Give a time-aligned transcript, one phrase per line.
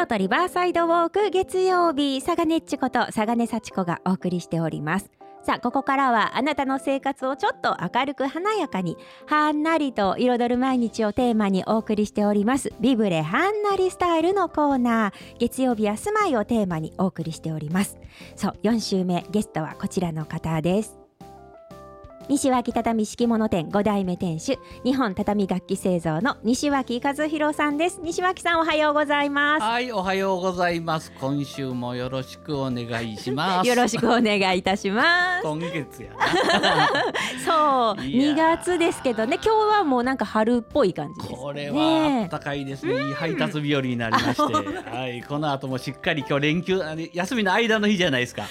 [0.00, 5.10] 京都リバーサイドウォーク月曜日佐賀ねっちこと佐賀根幸子がお送りしております。
[5.42, 12.72] さあここからはあなたの生活をちょっと明るく華やかにはんなりと彩る毎日をテーマにお送りしております。
[12.80, 17.98] ビブレはんなりスタイルのコーナー月曜日は住まいをテーマにお送りしております
[18.36, 21.09] そう4週目ゲストはこちらの方です。
[22.30, 31.10] 西脇畳敷物店5代目店主日本畳楽器製造の西脇和弘さんです西脇さんおはようございますはい、おはようございます。
[31.18, 33.66] 今週もよろしくお願いします。
[33.68, 36.88] よろしくお願いいたします今月やな。
[37.96, 42.94] そういやー2月ですけどね今日はもうなんか春っぽい感じですねこれは暖かいですね。
[42.94, 44.42] いい配達日和になりまして、
[44.88, 46.80] はい、この後もしっかり今日連休、
[47.12, 48.44] 休みの間の日じゃないですか。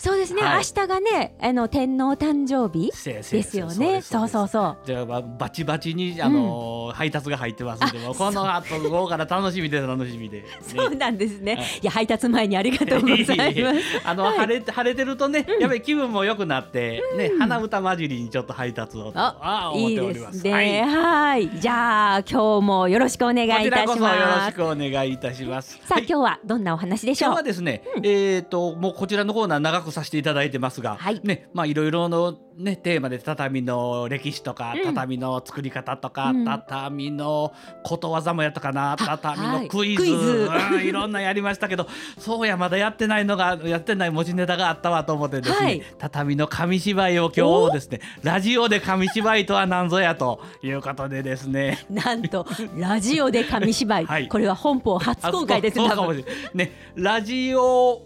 [0.00, 0.56] そうですね、はい。
[0.56, 4.00] 明日がねあの天皇誕生日ですよね。
[4.00, 10.40] そうそうそうじゃあばバチバチにあのー配達が入ってますんで、この後午後から楽しみで楽しみで。
[10.40, 13.18] ね そうなんですね、はいい、や配達前にありがとうござい
[13.62, 13.82] ます。
[14.04, 14.38] あの、はい。
[14.38, 20.42] 晴れ晴れてるとね、やっぱり気分も良くなって、ね鼻歌混じりにちょっと配達をとああ思っいいております。
[20.42, 20.82] ですね。
[20.82, 20.90] はい。
[20.90, 21.60] はい。
[21.60, 25.74] じゃあ今日もよろしくお願いいたしこちらこそよろますしくお願いいたします。
[25.74, 26.06] さあ、はい。
[26.08, 27.30] 今日はどんなお話でしょう？
[27.30, 31.20] 今日はですね、えっ、ともうこちらのコーナー長くさせていただいてますが、はい。
[31.24, 34.84] ねまあいろいろのねテーマで畳の歴史とか、うん。
[34.84, 36.44] 畳の作り方とか、うん。
[36.44, 37.52] 畳の
[37.82, 39.62] ことわざもやったかな、畳はい。
[39.62, 40.50] のクイズ、クイズ。
[40.74, 41.86] うんいろんなやりましたけど、
[42.18, 45.82] そうやまだやってないのがやってない持ちネタがあったわと思ってですね、はい。
[45.98, 51.84] 畳の紙芝居を今日ですね、ラジオで紙芝居とは何ぞやということでですね。
[51.90, 52.46] なんと
[52.76, 54.28] ラジオで紙芝居、 はい。
[54.28, 56.32] これは本邦初公開ですかもしれない。
[56.54, 58.02] ねラジオ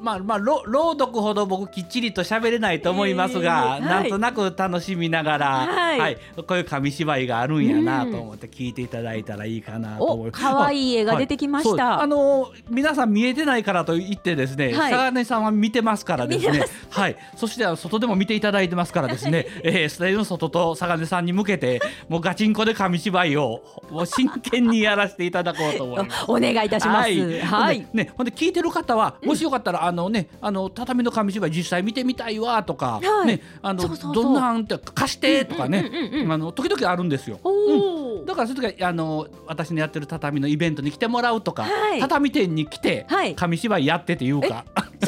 [0.00, 6.18] まあまあろ朗読ほど僕きっちりと喋れないと思いますが、えーなんとなく楽しみながら、はい。
[6.36, 10.42] こういう紙芝居があるんやなと思って聞いていただいたらいいかなと思いおます。
[10.42, 12.02] 可愛い絵が出てきました、はい。
[12.02, 14.74] あの皆さん見えてないからと言ってですね、はい。
[14.90, 16.64] 佐賀根さんは見てますからですね。
[16.90, 17.16] はい。
[17.36, 26.24] そして外でも見ていただいてますからですね、 えー、スタジオの外と佐賀根さんに向けてもうガチンコで紙芝居をもう真剣にやらせていただこうと思います。
[26.28, 27.40] お お願いいたします。
[27.40, 33.26] はい、ね、ほんで聞いてる方は、もしよかったら、あのね、あの畳の紙芝居実際見てみたいわとか、はい。
[33.26, 36.24] ね、あのどんなんって貸してとかね、うんうんうん。
[36.24, 37.38] うんあの時々あるんですよ。
[37.44, 42.00] おお、だからそういう時はあの私のやってる畳のイベントに来てもらうとか、はい。
[42.00, 43.34] 畳店に来て、はい。
[43.34, 44.64] 紙芝居やってっていうか、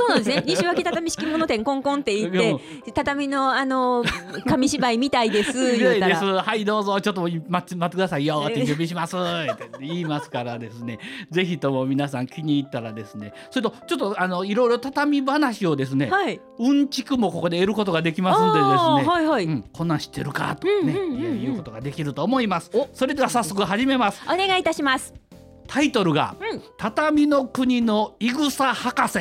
[0.09, 0.43] そうなんですね。
[0.47, 2.57] 西脇畳敷物店コンコンって言って
[2.95, 4.05] 畳のあの
[4.47, 6.43] 紙芝居みたいです 言うたら。
[6.43, 7.01] はいどうぞ。
[7.01, 8.27] ちょっと待って待ってください。
[8.27, 10.99] よって準備しますって言いますからですね。
[11.31, 13.33] ぜひとも皆さん気に入ったらですね。
[13.51, 16.41] それとちょっとあのいろいろ畳話をですね、はい。
[16.59, 22.71] うんちくもここで得ることができますんでですね、はいはい、うん、こんなん知ってるかとね、いうことができると思います。
[22.75, 22.89] お。
[22.93, 24.23] それでは早速始めます。
[24.27, 25.28] お願いいたします
[25.69, 29.19] タイトルがうん「畳の国のいぐさ博士」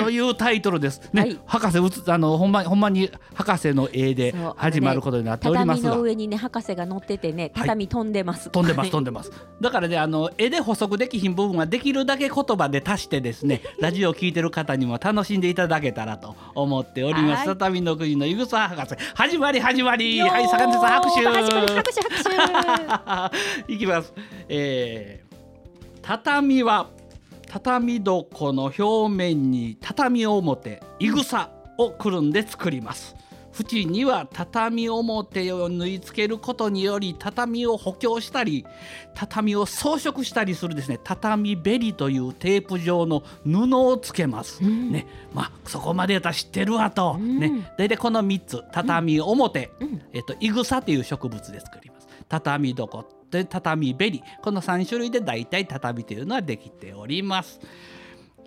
[0.00, 1.10] というタイトルです。
[1.12, 1.38] ね、はい。
[1.46, 9.30] 博士うつあのほんまほんまに博士の絵で始まることになっておりますが、畳の上にね博士が乗っててね畳飛んでます、飛んでます飛んでます。
[9.60, 17.46] だからねあの絵で補足できひん部分はできるだけ言葉で足してですね ラジオを聞いてる方にも楽しんでいただけたらと思っております、はい。
[17.48, 18.96] 畳の国のいぐさ博士。
[19.14, 20.20] 始まり始まり。
[20.20, 21.24] はい坂根さん拍手。
[21.26, 22.00] 拍手拍手
[22.30, 23.30] 拍
[23.66, 24.14] 手いきます、
[24.48, 25.27] えー
[26.08, 26.88] 畳は
[27.48, 33.14] 畳床の表面に畳表いぐさをくるんで作ります。
[33.52, 38.64] 縁には畳表を縫い付けることにより畳を補強したり
[39.14, 44.90] 畳を装飾したりするですね畳べりというテープ状の布をつけます、うん。
[44.90, 45.06] ね。
[45.34, 47.38] まあそこまでやったら知ってるわと、うん。
[47.38, 47.74] ね。
[47.76, 50.02] 大体この3つ畳表、うん。
[50.14, 52.08] えっと、いぐさという植物で作ります。
[52.30, 54.22] 畳床で畳べり。
[54.42, 57.60] この3種類で大体畳というのはできております。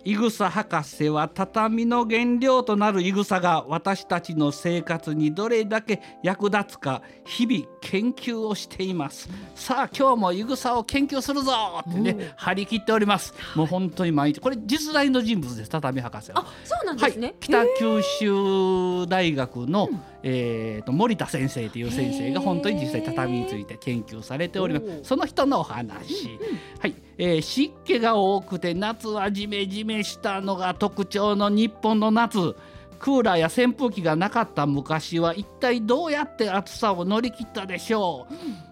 [0.04, 9.28] いぐさ博士は畳の原料となるいぐさが私たちの生活にどれだけ役立つか日々研究をしています。
[9.54, 11.52] さあ今日もいぐさを研究するぞ
[11.88, 12.30] ってね、うん。
[12.34, 13.32] 張り切っております。
[13.54, 14.40] もう本当に毎日。
[14.40, 16.40] これ実在の人物です畳博士は。
[16.40, 19.88] あそうなんはいですね、、北九州大学の、
[20.22, 25.00] えーと森田先生という先生が本当に実際畳について研究されております。
[25.02, 26.38] その人のお話、
[26.80, 32.54] はい、えー湿気が多くて夏はジメジメしたのが特徴の日本の夏。
[32.98, 38.28] クーラーや扇風機がなかった昔は一体どうやって暑さを乗り切ったでしょ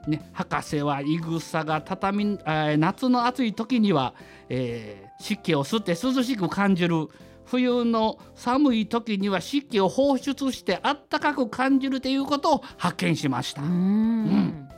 [0.07, 4.15] う、ね、博士はいぐさが畳、えー夏の暑い時には、
[4.49, 7.09] えー湿気を吸って涼しく感じる
[7.51, 13.63] 冬の寒い時には湿気を放出してあったかく感じるということを発見しました。
[13.63, 14.69] うーん。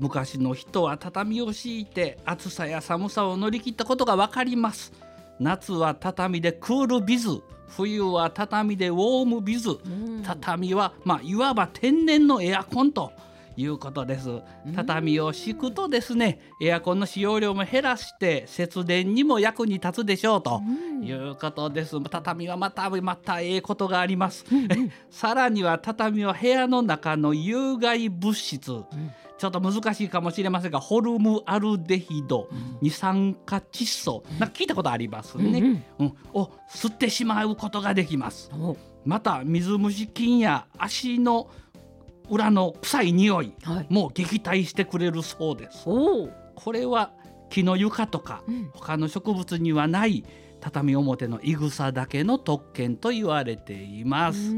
[0.00, 4.92] 昔の人は畳を敷いて暑さや寒さを乗り切ったことがわかります。
[5.38, 7.42] 夏は畳でクールビズ。
[7.68, 9.76] 冬は畳でウォームビズ、
[10.24, 13.12] 畳はまあいわば天然のエアコンと
[13.58, 14.40] いうことです。
[14.74, 20.62] 畳を敷くとですねエアコンの使用量も減らして節電にも役に立つでしょうと
[21.02, 24.44] いうことです、畳はまたまたええことがあります、
[25.10, 28.84] さらには畳は部屋の中の有害物質、
[29.38, 32.48] ちょっと難しいかもしれませんがホルムアルデヒド、
[32.80, 34.22] 二酸化窒素。
[34.38, 38.50] なんか聞いたことありますね、うん、を吸ってしまうことができます。
[39.04, 41.48] また水虫菌や足の
[42.30, 43.52] 裏の臭い匂い
[43.88, 45.84] も撃退してくれるそうです。
[45.84, 47.12] これは
[47.50, 48.42] 木の床とか、
[48.74, 50.24] 他の植物にはない
[50.60, 54.52] 畳表のいぐさだけの特権と言われています。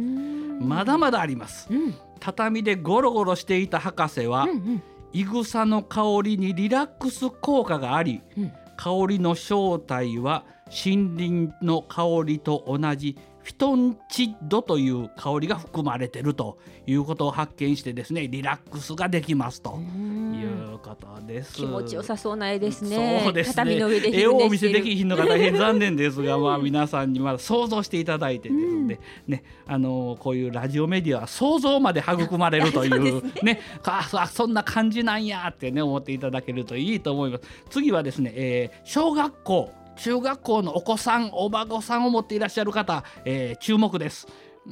[0.61, 1.69] まだまだあります。
[1.71, 4.83] うん、畳でゴロゴロしていた博士は、うんうん、
[5.13, 21.55] いぐさの香りにリラックス効果があり、うん、香りの正体は森林の香りと同じフィトンチッドという香りが含まれているということを発見してですねリラックスができますということです。
[21.55, 23.23] 気持ちよさそうな絵ですね。
[23.25, 23.79] そうですね。
[24.13, 33.55] 絵をお見せできひんのが大変残念ですが まあ皆さんにまだ想像していただいてですので、うん、ねあのこういうラジオメディアは想像まで育まれるという ね。
[33.55, 37.45] ねあそんな感じなんやってね思っていただけるといいと思います。
[37.71, 44.27] 次はですね、えー、小学校中学校のお子さんお孫さんを持っていらっしゃる方、えー、注目です。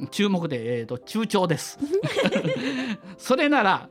[0.09, 1.77] 注目で、えーと、中長です。
[3.17, 3.89] それなら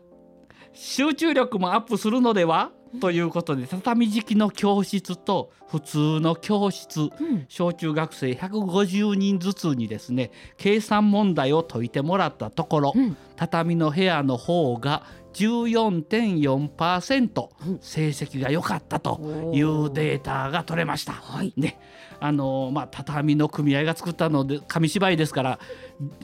[0.73, 2.73] 集中力もアップするのでは？
[3.01, 17.49] ということで畳敷きの教室と普通の教室、うん、小中学生150人ずつにですね計算問題を解いてもらったところ、うん、畳の部屋の方が14.4%
[17.81, 21.13] 成績が良かったというデータが取れました。
[21.13, 21.79] はい、ね。
[22.21, 25.61] あのまあ、畳の組合が作ったので紙芝居ですから、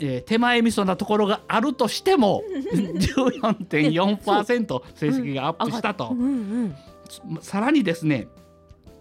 [0.00, 2.42] えー、手前味噌なところがあるとしても
[2.74, 6.12] 14.4%成績がアップしたと、
[7.40, 8.26] さらにですね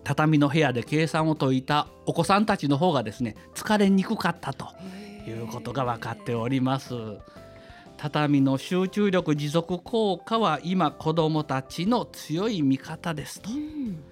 [0.03, 4.67] 畳の部屋で計算を解いたお子さんたちの方がですね疲れにくかったと
[5.27, 6.93] いうことが分かっております。
[8.03, 14.03] 畳の集中力持続効果は今子どもたちの強い味方ですと、うん、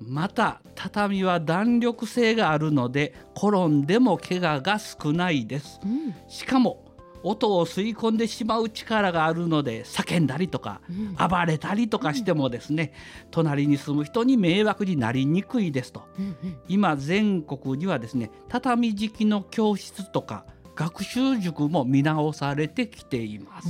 [0.00, 6.84] また畳は弾力性があるので転んでも怪我が少ないです、うん、しかも
[7.22, 12.92] 音を吸い込んでしまう力があるので叫んだりとか、うん、暴れたりとかしてもですね、
[13.24, 20.44] うん、隣に住む人に迷惑になりにくいですと、うんうん、今全国にはですね畳敷きの教室とか
[20.74, 23.68] 学習塾も見直されてきています。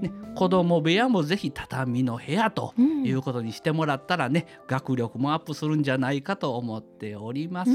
[0.00, 7.70] ね、子供部屋もぜひ畳の部屋ということにしてもらったらね、うん、学力もアップするんじゃないかと思っております。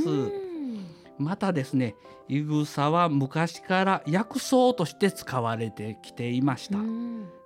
[1.17, 1.95] またですね
[2.27, 6.77] いぐさは昔から薬草として使われてきていました。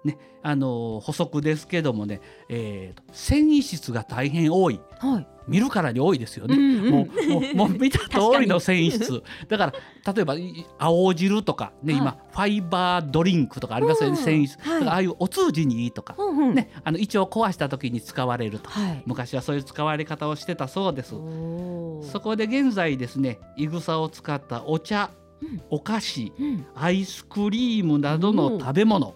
[0.04, 9.22] ね、あの補足ですけどもね、えー、繊維質が大変多い、はい、見るからに多いですよね、うんうん、もうもうもう見た通りの繊維質。
[9.50, 9.74] だか
[10.06, 10.36] ら例えば
[10.78, 21.10] 青汁とか、ね、今ファイバードリンクとかありますよね、うん、繊維質、はい、ああいうお通じにいいとか、うんうん、ね、あの胃腸を壊した時に使われると、はい、昔はそういう使われ方をしてたそうです。
[21.10, 25.12] そこで現在ですねいぐさを使ったお茶
[25.70, 26.32] お菓子、
[26.76, 29.16] アイスクリームなどの食べ物、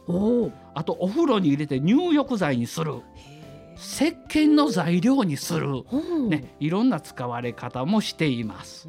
[0.73, 3.01] あとお風呂に入れて入浴剤にする。
[3.75, 5.83] 石鹸の材料にする、
[6.29, 8.87] ね、いろんな使われ方もしています。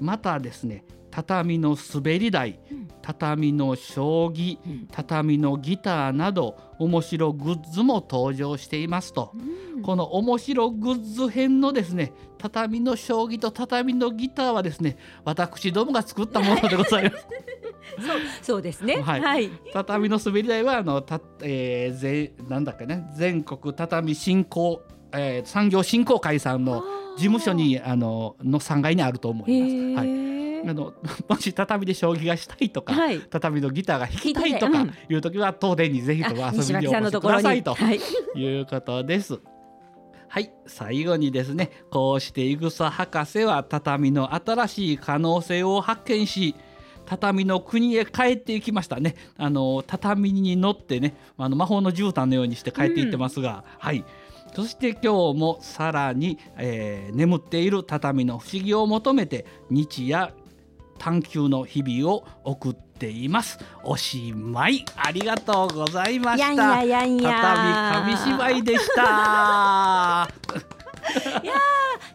[0.00, 0.84] またですね
[1.20, 2.58] 畳の滑り台、
[3.02, 4.56] 畳の将棋、
[4.90, 9.32] 畳のギターなど面白グッズも登場していますと、
[9.76, 17.26] うん、この面白グッズ編のですね畳の将棋と畳のギターはですね私どもが作ったものでございます。
[18.00, 19.02] そうそうですね。
[19.02, 19.20] はい。
[19.20, 26.82] はい、畳の滑り台はあのた、えー、ぜなんだっけね全国畳振興、えー、産業振興会さんの
[27.16, 30.06] 事務所にあのの3階にあると思います。
[30.06, 30.29] はい。
[30.66, 30.92] あの
[31.28, 37.76] もし畳で将棋がしたいとか、はい、畳のギターが弾きたいとかいう時は東電にぜひとも遊びにお越しくださいと
[38.36, 39.38] いうことです。
[40.28, 46.54] はい最後にですねこうしていぐさ博士は畳の新しい可能性を発見し
[47.04, 49.16] 畳の国へ帰っていきましたね。
[49.36, 54.04] あの畳に乗ってねあの魔法の絨毯のようにして帰っていってますが、うん、はい。
[54.54, 60.32] そして今日もさらに、えー、眠っている畳の不思議を求めて日夜
[61.00, 63.58] 探求の日々を送っています。
[63.82, 66.52] おしまいありがとうございました。
[66.52, 67.30] やんややんや
[67.96, 70.28] 畳紙芝居でした。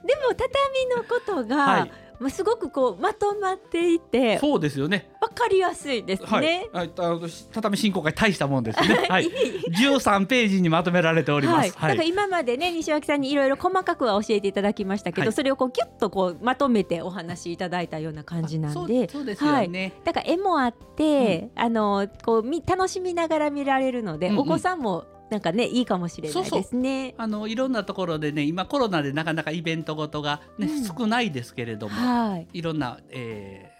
[0.06, 6.27] でも畳のことが、はいまあすごくこうまとまっていてそうですよねわかりやすいですね。
[6.29, 9.07] はい、はい、あの畳進行会大したもんですね。
[9.10, 9.29] はい、
[9.72, 11.75] 十三ページにまとめられております。
[11.77, 19.10] はい、なんか今までね西脇さんにいろいろ細かくは教えていただきましたけど、はいそれをこうギュッとこうまとめてお話しいただいたような感じなんで。
[19.10, 19.93] そうですよね。
[20.05, 27.15] だから絵もあって、あのこうみ楽しみながら見られるので、うんうんお子さんもなんかねいいかもしれないですね。
[27.17, 32.48] あのいろんなところでね今コロナでなかなかイベントごとがね、うん少ないですけれども、はい。
[32.53, 33.75] いろんな、えー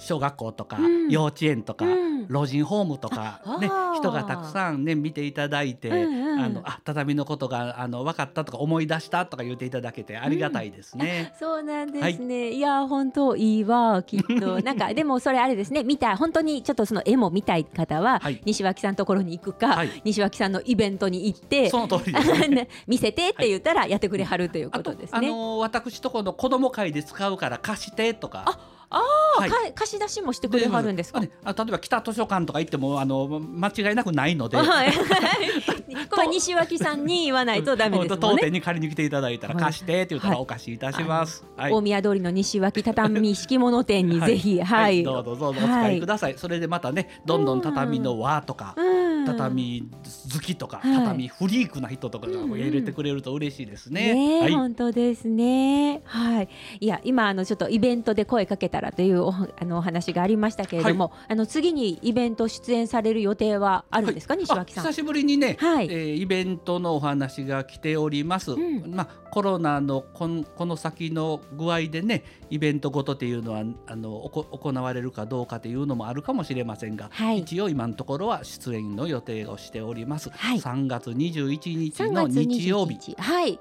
[0.00, 1.08] 小学校とか、うん。
[1.08, 2.10] 幼稚園とか、うん。
[2.30, 11.34] 老人ホームとかね人がたくさんね見ていただいて、あのあ畳のことがあの分かったとか思い出したとか言っていただけてありがたいですね。
[11.38, 12.52] そうなんですね。
[12.52, 14.60] い、や本当いいわきっと。
[14.62, 15.82] なんかでもそれあれですね。
[15.82, 16.16] 見たい。
[16.16, 18.40] 本当にちょっとその絵も見たい方は、はい。
[18.44, 20.00] 西脇さんのところに行くか、はい。
[20.04, 22.14] 西脇さんのイベントに行ってその通り
[22.86, 25.28] 見せてって言ったらやってくれはるということですね。
[25.28, 28.44] あの私とこの子供会で使うから貸してとか。
[28.92, 28.98] あ
[29.40, 31.20] はいか貸し出しもしてくれはるんですか？
[31.20, 34.56] ねあ例えば北図書館とか行ってもあの間違いなくないので。
[34.56, 34.92] はい。
[36.10, 38.58] これ西脇さんに言わないとダメですも当店んね。
[38.58, 41.44] に借りに来ていただいたらはい貸してって言ったはいらお貸しいたします。
[41.56, 45.02] はい大宮通りの西脇畳敷物店にぜひ、 はい。
[45.02, 46.34] どうぞどうぞお使いください。
[46.36, 48.74] それでまたねどんどん畳の輪とか。
[48.76, 49.88] うん畳
[50.32, 54.14] 好きとか、はい畳フリークな人とかがうんうん入れてくれると嬉しいですね。
[54.14, 56.02] ねえ、はい、本当ですね。
[56.04, 56.48] はい。
[56.80, 64.84] いや、今あのちょっとイベントで声かけたらというおあのお話がありましたけれども、あの次にイベント出演される予定はあるんですか、西脇さん。
[64.84, 68.54] あ久しぶりにね、はいえーイベントのお話が来ております。
[68.54, 80.30] んまあコロナのこんこの先の具合でねイベントごとっていうのはあのおこ行われるかどうかっていうのもあるかもしれませんが、はい一応今のところは出演の予定をしております。
[80.30, 83.16] はい3月21日3の月日曜日、21日。
[83.20, 83.60] はい。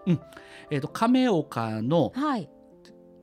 [0.72, 2.50] えっ、と亀岡のはい。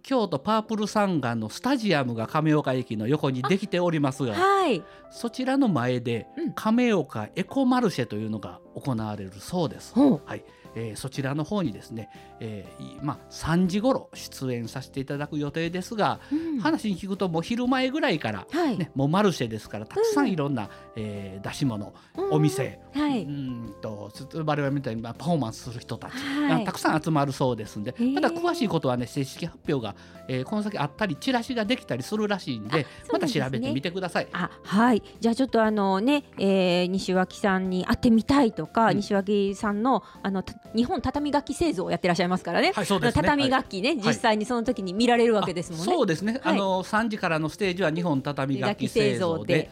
[0.02, 4.84] 京都パープルサンガのスタジアムが亀岡駅の横にできておりますが、はい。
[5.10, 9.94] そちらの前でうん亀岡エコマルシェというのが行われるそうです。
[9.98, 10.44] はい、
[10.76, 16.60] えーそちらの方にですね、えーいまあ3時頃出演させていただく予定ですが、うん。
[16.60, 18.78] 話に聞くともう昼前ぐらいから、はい。
[18.78, 21.92] ね、もうマルシェですからたくさんいろんな、えー出し物、
[22.30, 23.22] お店、はい。
[23.22, 26.62] うーんとつ我々みたいにまあパフォーマンスする人たち、はい。
[26.62, 28.14] あたくさん集まるそうですんで、ー。
[28.14, 29.94] まだ詳しいことはね正式発表が、
[30.28, 34.28] えーこの先あったりチラシができたりするらしいんでまた調べてみてください。
[34.32, 35.02] あはい。
[35.20, 38.96] じゃあちょっとあのね、えー西脇さんに会ってみたいとか、うん。
[38.96, 43.12] 西脇さんのあのた日本畳楽器製造をやってらっしゃいますからね,、はいね。
[43.12, 45.92] 畳楽器ね、実際にその時に見られるわけですもんね。
[45.92, 46.54] あそうですね、はい。
[46.54, 49.70] あの3時からのステージは日本畳楽器製造で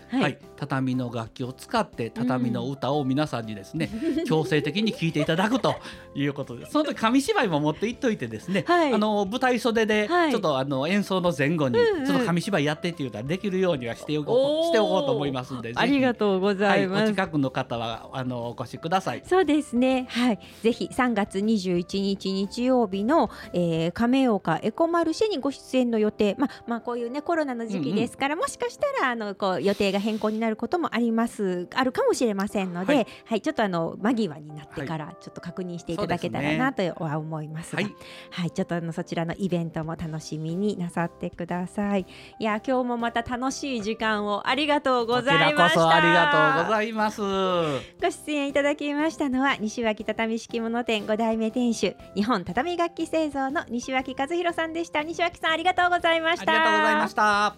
[0.56, 3.90] 畳の楽器を使って畳の歌を皆さんにですね、
[4.26, 5.74] 強制的に聴いていただくと
[6.14, 8.92] いうことでその時紙芝居も持っていっといてですね、はい。
[8.92, 10.30] あの舞台袖ではい。
[10.30, 12.06] ちょっとあの演奏の前後にうんうん。
[12.06, 17.02] ちょっと紙芝居やってって言うたらできるようにはしておこうしておこうと思いますんでありがとうございます。
[17.02, 19.22] はい、お近くの方はあのお越しください。
[19.26, 20.06] そうですね。
[20.10, 20.38] はい。
[20.62, 26.34] ぜひ3月21日日曜日の、えー、亀岡エコマルシェにご出演の予定。
[26.38, 37.94] まあまあこういうねコロナの時期ですから、もしかしたらあのこう予定が変更になることもありますあるかもしれませんので、ははいい、ちょっとあの間際になってからちょっと確認していただけたらなとは思いますが、はい
[38.30, 42.06] はい、ちょっとあのそちらのイベントも楽しみになさってください。
[42.38, 45.62] いや今日もまた楽しい時間をありがとうございました。
[45.62, 47.20] らこそありがとうございます。
[47.20, 55.02] ご出演いただきましたのは西脇畳敷物店5代目店主日本畳楽器製造の西脇和弘さんでした。
[55.02, 57.56] 西脇さんありがとうございまありしたがとうございました。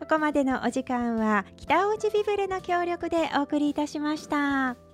[0.00, 4.91] ここまでのお時間は北大路ビブレの協力でお送りいたしました